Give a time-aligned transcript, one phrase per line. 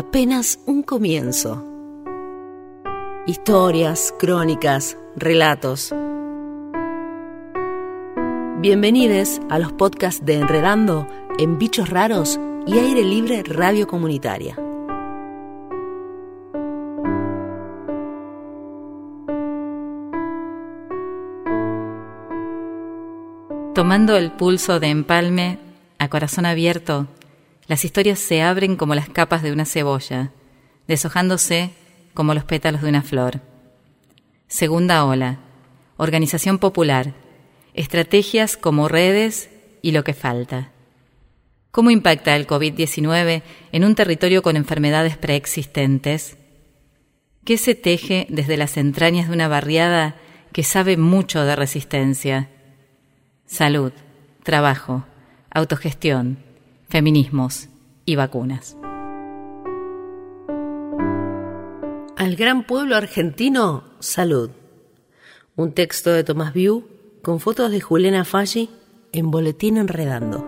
[0.00, 1.62] apenas un comienzo.
[3.26, 5.94] Historias, crónicas, relatos.
[8.60, 11.06] Bienvenidos a los podcasts de Enredando
[11.38, 14.54] en Bichos Raros y Aire Libre Radio Comunitaria.
[23.74, 25.58] Tomando el pulso de empalme,
[25.98, 27.06] a corazón abierto,
[27.70, 30.32] las historias se abren como las capas de una cebolla,
[30.88, 31.70] deshojándose
[32.14, 33.42] como los pétalos de una flor.
[34.48, 35.38] Segunda ola.
[35.96, 37.14] Organización popular.
[37.72, 39.50] Estrategias como redes
[39.82, 40.72] y lo que falta.
[41.70, 46.38] ¿Cómo impacta el COVID-19 en un territorio con enfermedades preexistentes?
[47.44, 50.16] ¿Qué se teje desde las entrañas de una barriada
[50.52, 52.50] que sabe mucho de resistencia?
[53.46, 53.92] Salud,
[54.42, 55.04] trabajo,
[55.52, 56.42] autogestión,
[56.88, 57.69] feminismos
[58.10, 58.76] y vacunas.
[62.16, 64.50] Al gran pueblo argentino, salud.
[65.56, 66.84] Un texto de Tomás Viu
[67.22, 68.68] con fotos de Juliana Falli
[69.12, 70.46] en Boletín Enredando.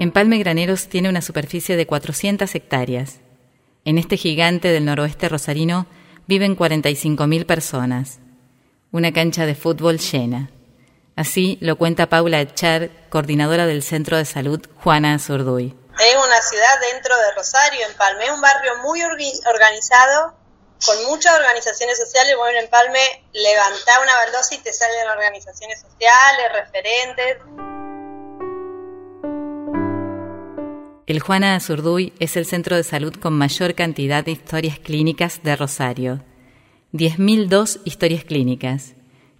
[0.00, 3.20] Empalme Graneros tiene una superficie de 400 hectáreas.
[3.84, 5.86] En este gigante del noroeste rosarino
[6.26, 8.18] viven 45.000 personas.
[8.90, 10.50] Una cancha de fútbol llena.
[11.16, 15.76] Así lo cuenta Paula Echar, coordinadora del Centro de Salud Juana Zurduy.
[16.00, 20.34] Es una ciudad dentro de Rosario, en Palme, es un barrio muy organizado,
[20.84, 22.34] con muchas organizaciones sociales.
[22.36, 22.98] Bueno, en Palme
[23.32, 27.38] levantá una baldosa y te salen organizaciones sociales, referentes.
[31.06, 35.54] El Juana Azurduy es el centro de salud con mayor cantidad de historias clínicas de
[35.54, 36.24] Rosario.
[36.92, 38.94] 10.002 historias clínicas,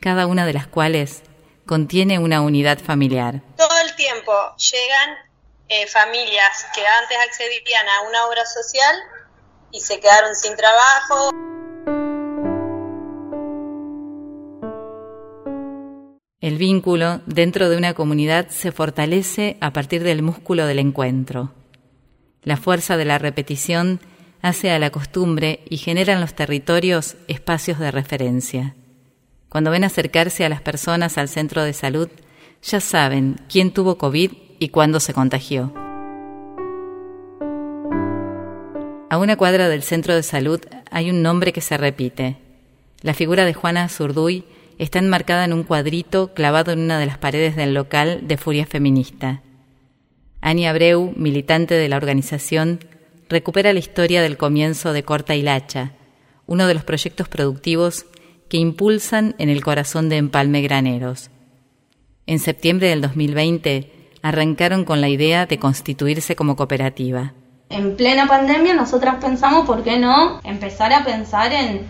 [0.00, 1.22] cada una de las cuales
[1.70, 3.42] contiene una unidad familiar.
[3.56, 5.10] Todo el tiempo llegan
[5.68, 8.96] eh, familias que antes accedían a una obra social
[9.70, 11.30] y se quedaron sin trabajo.
[16.40, 21.54] El vínculo dentro de una comunidad se fortalece a partir del músculo del encuentro.
[22.42, 24.00] La fuerza de la repetición
[24.42, 28.74] hace a la costumbre y genera en los territorios espacios de referencia.
[29.50, 32.08] Cuando ven acercarse a las personas al centro de salud,
[32.62, 34.30] ya saben quién tuvo COVID
[34.60, 35.74] y cuándo se contagió.
[39.10, 40.60] A una cuadra del centro de salud
[40.92, 42.36] hay un nombre que se repite.
[43.02, 44.44] La figura de Juana Zurduy
[44.78, 48.66] está enmarcada en un cuadrito clavado en una de las paredes del local de Furia
[48.66, 49.42] Feminista.
[50.40, 52.78] Ani Abreu, militante de la organización,
[53.28, 55.92] recupera la historia del comienzo de Corta y Lacha,
[56.46, 58.06] uno de los proyectos productivos
[58.50, 61.30] que impulsan en el corazón de Empalme Graneros.
[62.26, 67.32] En septiembre del 2020 arrancaron con la idea de constituirse como cooperativa.
[67.70, 70.40] En plena pandemia nosotras pensamos, ¿por qué no?
[70.42, 71.82] Empezar a pensar en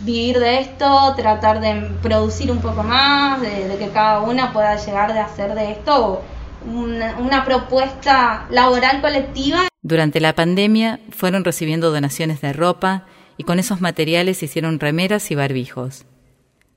[0.00, 5.12] vivir de esto, tratar de producir un poco más, de, que cada una pueda llegar
[5.12, 6.22] de hacer de esto
[6.66, 9.68] una, una propuesta laboral colectiva.
[9.82, 13.04] Durante la pandemia fueron recibiendo donaciones de ropa,
[13.38, 16.04] y con esos materiales hicieron remeras y barbijos.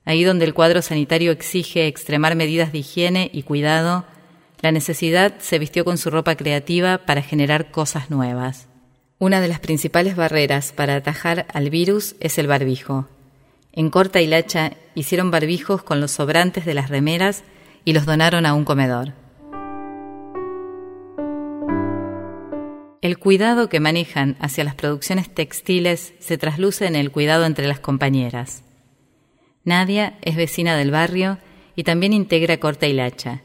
[0.06, 4.06] Ahí donde el cuadro sanitario exige extremar medidas de higiene y cuidado,
[4.60, 8.68] la necesidad se vistió con su ropa creativa para generar cosas nuevas.
[9.18, 13.08] Una de las principales barreras para atajar al virus es el barbijo.
[13.72, 17.42] En Corta y Lacha hicieron barbijos con los sobrantes de las remeras
[17.84, 19.14] y los donaron a un comedor.
[23.02, 27.80] El cuidado que manejan hacia las producciones textiles se trasluce en el cuidado entre las
[27.80, 28.62] compañeras.
[29.64, 31.38] Nadia es vecina del barrio
[31.74, 33.40] y también integra Corta y Lacha.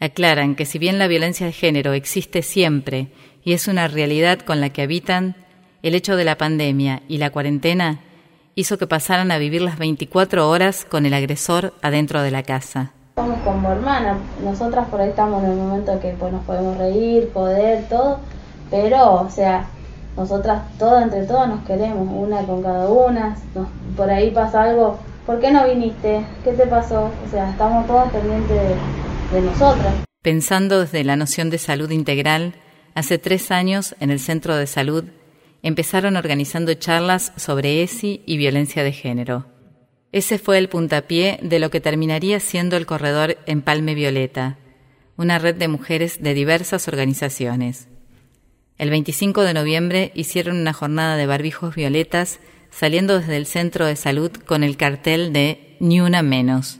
[0.00, 3.12] Aclaran que si bien la violencia de género existe siempre
[3.44, 5.36] y es una realidad con la que habitan,
[5.84, 8.00] el hecho de la pandemia y la cuarentena
[8.56, 12.90] hizo que pasaran a vivir las 24 horas con el agresor adentro de la casa.
[13.14, 17.28] Somos como hermanas, nosotras por ahí estamos en el momento que pues, nos podemos reír,
[17.28, 18.18] poder, todo,
[18.70, 19.66] pero, o sea,
[20.16, 23.36] nosotras todas, entre todas nos queremos, una con cada una,
[23.96, 26.24] por ahí pasa algo, ¿por qué no viniste?
[26.44, 27.10] ¿Qué te pasó?
[27.26, 29.94] O sea, estamos todas pendientes de, de nosotras.
[30.22, 32.54] Pensando desde la noción de salud integral,
[32.94, 35.04] hace tres años en el Centro de Salud
[35.62, 39.46] empezaron organizando charlas sobre ESI y violencia de género.
[40.12, 44.58] Ese fue el puntapié de lo que terminaría siendo el corredor Empalme Violeta,
[45.16, 47.89] una red de mujeres de diversas organizaciones.
[48.80, 52.40] El 25 de noviembre hicieron una jornada de barbijos violetas
[52.70, 56.78] saliendo desde el centro de salud con el cartel de Ni una menos.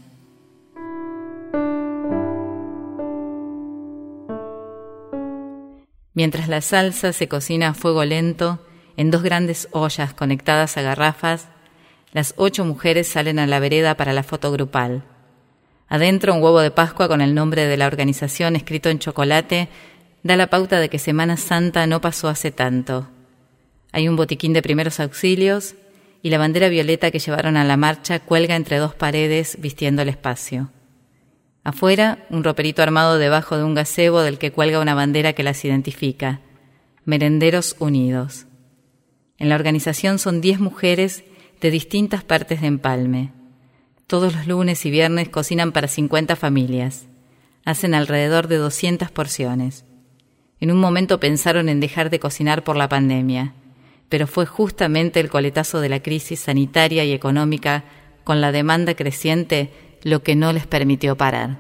[6.15, 8.65] Mientras la salsa se cocina a fuego lento,
[8.97, 11.49] en dos grandes ollas conectadas a garrafas,
[12.15, 15.05] las ocho mujeres salen a la vereda para la foto grupal.
[15.87, 19.69] Adentro un huevo de Pascua con el nombre de la organización escrito en chocolate
[20.23, 23.09] da la pauta de que Semana Santa no pasó hace tanto.
[23.93, 25.75] Hay un botiquín de primeros auxilios
[26.23, 30.09] y la bandera violeta que llevaron a la marcha cuelga entre dos paredes vistiendo el
[30.09, 30.71] espacio.
[31.65, 35.65] Afuera, un roperito armado debajo de un gazebo del que cuelga una bandera que las
[35.65, 36.41] identifica.
[37.05, 38.47] Merenderos Unidos.
[39.39, 41.25] En la organización son diez mujeres
[41.61, 43.33] de distintas partes de Empalme.
[44.07, 47.07] Todos los lunes y viernes cocinan para 50 familias.
[47.65, 49.85] Hacen alrededor de 200 porciones.
[50.61, 53.55] En un momento pensaron en dejar de cocinar por la pandemia,
[54.11, 57.85] pero fue justamente el coletazo de la crisis sanitaria y económica
[58.25, 59.71] con la demanda creciente
[60.03, 61.59] lo que no les permitió parar.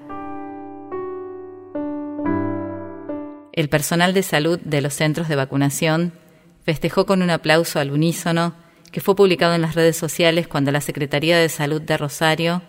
[3.52, 6.12] El personal de salud de los centros de vacunación
[6.64, 8.54] festejó con un aplauso al unísono
[8.92, 12.62] que fue publicado en las redes sociales cuando la Secretaría de Salud de Rosario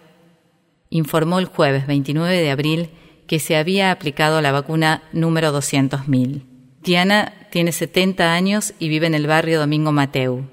[0.90, 2.90] informó el jueves 29 de abril
[3.32, 6.44] que se había aplicado la vacuna número 200.000.
[6.84, 10.50] Diana tiene 70 años y vive en el barrio Domingo Mateu.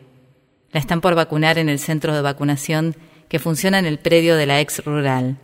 [0.70, 2.94] La están por vacunar en el centro de vacunación
[3.28, 5.38] que funciona en el predio de la ex rural.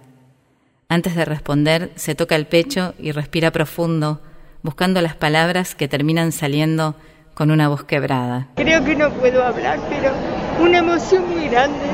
[0.88, 4.22] Antes de responder, se toca el pecho y respira profundo,
[4.62, 6.94] buscando las palabras que terminan saliendo
[7.34, 8.46] con una voz quebrada.
[8.54, 10.12] Creo que no puedo hablar, pero
[10.60, 11.84] una emoción muy grande.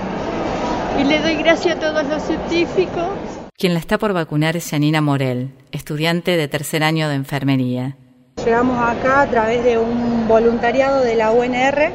[1.01, 3.09] Y le doy gracias a todos los científicos.
[3.57, 7.97] Quien la está por vacunar es Janina Morel, estudiante de tercer año de enfermería.
[8.45, 11.91] Llegamos acá a través de un voluntariado de la UNR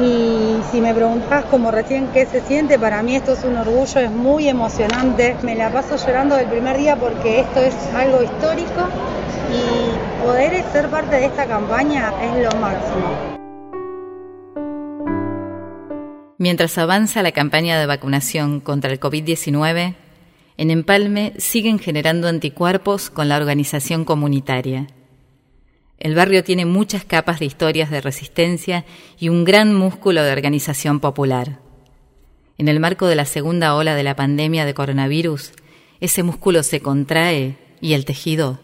[0.00, 4.00] y si me preguntas como recién qué se siente, para mí esto es un orgullo,
[4.00, 5.34] es muy emocionante.
[5.42, 8.86] Me la paso llorando del primer día porque esto es algo histórico
[9.52, 13.37] y poder ser parte de esta campaña es lo máximo.
[16.38, 19.96] Mientras avanza la campaña de vacunación contra el COVID-19,
[20.56, 24.86] en Empalme siguen generando anticuerpos con la organización comunitaria.
[25.98, 28.84] El barrio tiene muchas capas de historias de resistencia
[29.18, 31.58] y un gran músculo de organización popular.
[32.56, 35.52] En el marco de la segunda ola de la pandemia de coronavirus,
[36.00, 38.60] ese músculo se contrae y el tejido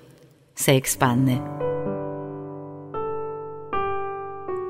[0.54, 1.40] se expande.